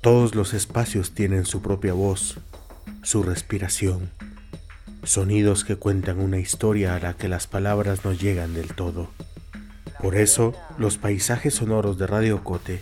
Todos 0.00 0.34
los 0.34 0.54
espacios 0.54 1.12
tienen 1.12 1.44
su 1.44 1.60
propia 1.60 1.92
voz, 1.92 2.38
su 3.02 3.22
respiración, 3.22 4.10
sonidos 5.02 5.62
que 5.62 5.76
cuentan 5.76 6.20
una 6.20 6.38
historia 6.38 6.94
a 6.94 7.00
la 7.00 7.18
que 7.18 7.28
las 7.28 7.46
palabras 7.46 8.02
no 8.02 8.14
llegan 8.14 8.54
del 8.54 8.74
todo. 8.74 9.10
Por 10.00 10.16
eso, 10.16 10.54
los 10.78 10.96
paisajes 10.96 11.52
sonoros 11.52 11.98
de 11.98 12.06
Radio 12.06 12.42
Cote, 12.42 12.80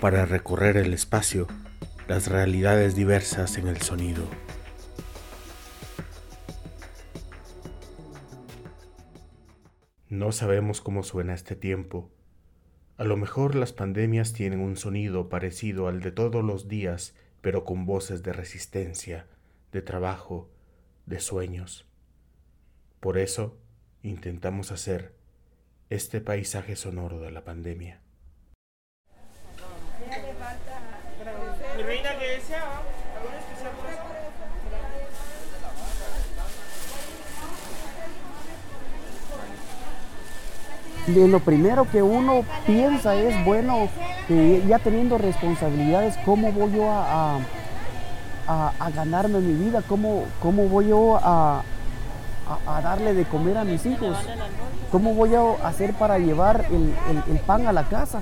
para 0.00 0.24
recorrer 0.24 0.76
el 0.76 0.94
espacio, 0.94 1.48
las 2.06 2.28
realidades 2.28 2.94
diversas 2.94 3.58
en 3.58 3.66
el 3.66 3.82
sonido. 3.82 4.22
No 10.08 10.30
sabemos 10.30 10.80
cómo 10.80 11.02
suena 11.02 11.34
este 11.34 11.56
tiempo. 11.56 12.12
A 13.02 13.04
lo 13.04 13.16
mejor 13.16 13.56
las 13.56 13.72
pandemias 13.72 14.32
tienen 14.32 14.60
un 14.60 14.76
sonido 14.76 15.28
parecido 15.28 15.88
al 15.88 16.02
de 16.02 16.12
todos 16.12 16.44
los 16.44 16.68
días, 16.68 17.16
pero 17.40 17.64
con 17.64 17.84
voces 17.84 18.22
de 18.22 18.32
resistencia, 18.32 19.26
de 19.72 19.82
trabajo, 19.82 20.48
de 21.06 21.18
sueños. 21.18 21.84
Por 23.00 23.18
eso 23.18 23.58
intentamos 24.04 24.70
hacer 24.70 25.16
este 25.90 26.20
paisaje 26.20 26.76
sonoro 26.76 27.18
de 27.18 27.32
la 27.32 27.42
pandemia. 27.42 28.00
Lo 41.06 41.40
primero 41.40 41.88
que 41.90 42.02
uno 42.02 42.44
piensa 42.66 43.14
es, 43.14 43.44
bueno, 43.44 43.88
ya 44.68 44.78
teniendo 44.78 45.18
responsabilidades, 45.18 46.16
¿cómo 46.24 46.52
voy 46.52 46.72
yo 46.72 46.90
a, 46.90 47.38
a, 48.46 48.90
ganarme 48.94 49.40
mi 49.40 49.54
vida? 49.64 49.82
¿Cómo, 49.88 50.24
cómo 50.40 50.68
voy 50.68 50.88
yo 50.88 51.18
a, 51.22 51.62
darle 52.82 53.14
de 53.14 53.24
comer 53.24 53.58
a 53.58 53.64
mis 53.64 53.84
hijos? 53.86 54.16
¿Cómo 54.90 55.14
voy 55.14 55.34
a 55.34 55.66
hacer 55.66 55.94
para 55.94 56.18
llevar 56.18 56.66
el, 56.70 57.38
pan 57.40 57.66
a 57.66 57.72
la 57.72 57.84
casa? 57.84 58.20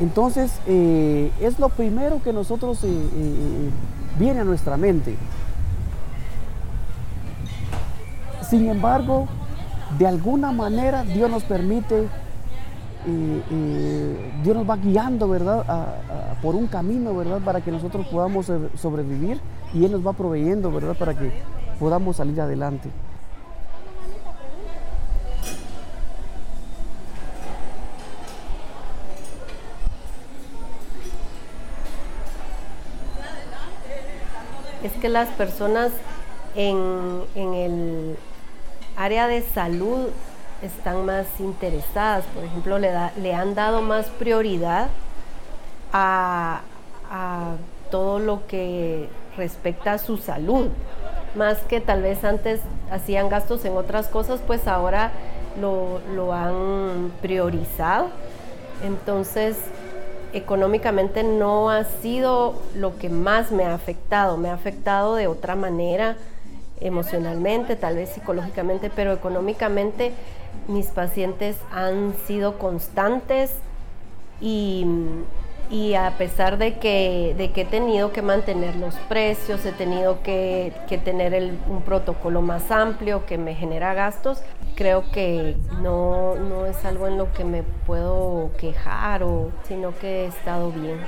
Entonces, 0.00 0.52
eh, 0.66 1.30
es 1.40 1.58
lo 1.58 1.68
primero 1.68 2.20
que 2.22 2.32
nosotros 2.32 2.82
eh, 2.82 2.88
eh, 2.88 3.70
viene 4.18 4.40
a 4.40 4.44
nuestra 4.44 4.76
mente. 4.76 5.16
Sin 8.50 8.68
embargo, 8.68 9.28
de 9.98 10.06
alguna 10.06 10.52
manera 10.52 11.04
Dios 11.04 11.30
nos 11.30 11.44
permite, 11.44 12.08
Dios 14.42 14.56
nos 14.56 14.68
va 14.68 14.76
guiando, 14.76 15.28
¿verdad? 15.28 15.64
por 16.42 16.54
un 16.54 16.66
camino, 16.66 17.14
¿verdad? 17.16 17.40
Para 17.40 17.60
que 17.60 17.70
nosotros 17.70 18.06
podamos 18.08 18.50
sobrevivir 18.76 19.40
y 19.72 19.84
Él 19.84 19.92
nos 19.92 20.06
va 20.06 20.12
proveyendo, 20.12 20.70
¿verdad? 20.70 20.94
Para 20.94 21.14
que 21.14 21.32
podamos 21.78 22.16
salir 22.16 22.40
adelante. 22.40 22.90
Es 34.82 34.92
que 34.92 35.08
las 35.08 35.28
personas 35.30 35.92
en, 36.56 37.22
en 37.34 37.54
el 37.54 38.16
área 38.96 39.26
de 39.26 39.42
salud 39.42 40.08
están 40.62 41.04
más 41.04 41.26
interesadas. 41.38 42.24
Por 42.34 42.44
ejemplo, 42.44 42.78
le, 42.78 42.90
le 43.20 43.34
han 43.34 43.54
dado 43.54 43.82
más 43.82 44.06
prioridad 44.06 44.88
a, 45.92 46.60
todo 47.90 48.18
lo 48.18 48.46
que 48.48 49.08
respecta 49.36 49.92
a 49.92 49.98
su 49.98 50.16
salud. 50.16 50.68
Más 51.36 51.58
que 51.58 51.80
tal 51.80 52.02
vez 52.02 52.24
antes 52.24 52.60
hacían 52.90 53.28
gastos 53.28 53.64
en 53.64 53.76
otras 53.76 54.08
cosas, 54.08 54.40
pues 54.44 54.66
ahora 54.66 55.12
lo 55.60 56.32
han 56.32 57.12
priorizado. 57.22 58.08
Entonces, 58.82 59.56
económicamente 60.34 61.22
no 61.22 61.70
ha 61.70 61.84
sido 61.84 62.54
lo 62.74 62.98
que 62.98 63.08
más 63.08 63.52
me 63.52 63.64
ha 63.64 63.74
afectado, 63.74 64.36
me 64.36 64.50
ha 64.50 64.54
afectado 64.54 65.14
de 65.14 65.28
otra 65.28 65.54
manera 65.54 66.16
emocionalmente, 66.80 67.76
tal 67.76 67.96
vez 67.96 68.10
psicológicamente, 68.10 68.90
pero 68.94 69.12
económicamente 69.12 70.12
mis 70.68 70.86
pacientes 70.86 71.56
han 71.72 72.14
sido 72.26 72.58
constantes 72.58 73.52
y, 74.40 74.84
a 75.98 76.10
pesar 76.18 76.58
de 76.58 76.78
que, 76.78 77.34
de 77.38 77.50
que 77.52 77.62
he 77.62 77.64
tenido 77.64 78.12
que 78.12 78.22
mantener 78.22 78.76
los 78.76 78.94
precios, 79.08 79.64
he 79.64 79.72
tenido 79.72 80.22
que, 80.22 80.72
tener 81.04 81.54
un 81.68 81.82
protocolo 81.82 82.42
más 82.42 82.70
amplio 82.70 83.24
que 83.26 83.38
me 83.38 83.54
genera 83.54 83.94
gastos, 83.94 84.42
creo 84.74 85.10
que 85.12 85.56
no, 85.80 86.34
no 86.36 86.66
es 86.66 86.84
algo 86.84 87.06
en 87.06 87.16
lo 87.16 87.32
que 87.32 87.44
me 87.44 87.62
puedo 87.62 88.50
quejar, 88.58 89.22
o, 89.22 89.50
sino 89.66 89.96
que 89.98 90.24
he 90.24 90.26
estado 90.26 90.70
bien. 90.70 90.98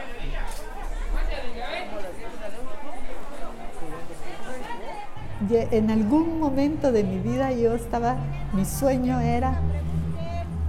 En 5.50 5.90
algún 5.90 6.40
momento 6.40 6.92
de 6.92 7.04
mi 7.04 7.18
vida 7.18 7.52
yo 7.52 7.74
estaba, 7.74 8.16
mi 8.52 8.64
sueño 8.64 9.20
era 9.20 9.60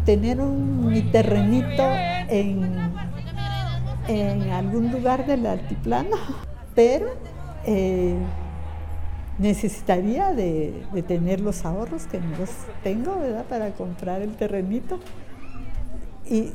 tener 0.05 0.39
un, 0.41 0.87
mi 0.87 1.01
terrenito 1.01 1.83
en, 2.29 2.91
en 4.07 4.51
algún 4.51 4.91
lugar 4.91 5.25
del 5.25 5.45
altiplano, 5.45 6.15
pero 6.75 7.07
eh, 7.65 8.15
necesitaría 9.39 10.33
de, 10.33 10.83
de, 10.93 11.03
tener 11.03 11.41
los 11.41 11.65
ahorros 11.65 12.05
que 12.07 12.19
no 12.19 12.37
los 12.37 12.49
tengo, 12.83 13.19
¿verdad? 13.19 13.45
Para 13.45 13.71
comprar 13.71 14.21
el 14.21 14.35
terrenito. 14.35 14.99
Y 16.29 16.51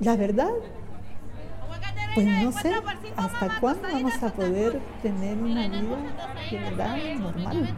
la 0.00 0.16
verdad, 0.16 0.50
pues 2.16 2.26
no 2.26 2.50
sé 2.50 2.72
hasta 3.14 3.60
cuándo 3.60 3.82
vamos 3.92 4.22
a 4.22 4.32
poder 4.32 4.80
tener 5.02 5.36
una 5.36 5.68
vida 5.68 5.98
de 6.50 6.58
verdad 6.58 6.96
normal. 7.18 7.68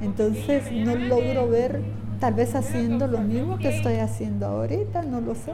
Entonces 0.00 0.72
no 0.72 0.96
logro 0.96 1.46
ver 1.46 1.82
tal 2.18 2.32
vez 2.32 2.54
haciendo 2.54 3.06
lo 3.06 3.18
mismo 3.18 3.58
que 3.58 3.68
estoy 3.68 3.96
haciendo 3.96 4.46
ahorita, 4.46 5.02
no 5.02 5.20
lo 5.20 5.34
sé. 5.34 5.52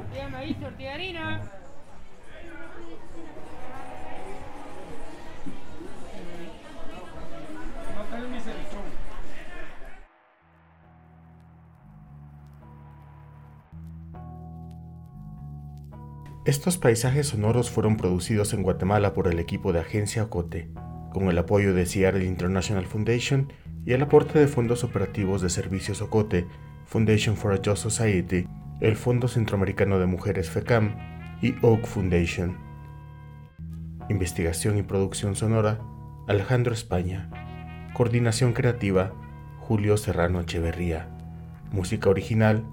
Estos 16.45 16.77
paisajes 16.77 17.29
sonoros 17.29 17.71
fueron 17.71 17.97
producidos 17.97 18.53
en 18.53 18.65
Guatemala 18.65 19.15
por 19.15 19.29
el 19.29 19.39
equipo 19.39 19.73
de 19.73 19.79
Agencia 19.79 20.25
Ocote, 20.25 20.73
con 21.13 21.29
el 21.29 21.39
apoyo 21.39 21.73
de 21.73 21.87
Seattle 21.87 22.25
International 22.25 22.85
Foundation 22.85 23.53
y 23.87 23.93
el 23.93 24.03
aporte 24.03 24.41
de 24.41 24.49
fondos 24.49 24.83
operativos 24.83 25.41
de 25.41 25.51
Servicios 25.51 26.03
Ocote, 26.03 26.49
Foundation 26.85 27.37
for 27.37 27.53
a 27.53 27.61
Just 27.65 27.85
Society, 27.85 28.49
el 28.81 28.97
Fondo 28.97 29.29
Centroamericano 29.29 30.01
de 30.01 30.07
Mujeres 30.07 30.51
FECAM 30.51 30.97
y 31.43 31.55
Oak 31.63 31.87
Foundation. 31.87 32.59
Investigación 34.09 34.77
y 34.79 34.83
producción 34.83 35.37
sonora, 35.37 35.79
Alejandro 36.27 36.75
España. 36.75 37.31
Coordinación 37.95 38.53
creativa, 38.53 39.13
Julio 39.61 39.97
Serrano 39.97 40.41
Echeverría. 40.41 41.09
Música 41.71 42.11
original, 42.11 42.67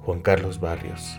Juan 0.00 0.20
Carlos 0.20 0.60
Barrios. 0.60 1.18